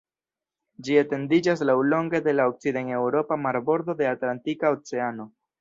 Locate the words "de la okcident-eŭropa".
2.29-3.41